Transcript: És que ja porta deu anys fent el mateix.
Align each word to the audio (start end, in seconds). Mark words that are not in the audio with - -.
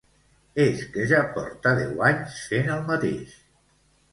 És 0.63 0.79
que 0.95 1.03
ja 1.11 1.19
porta 1.35 1.73
deu 1.81 2.03
anys 2.07 2.41
fent 2.47 2.73
el 2.79 2.83
mateix. 2.89 3.37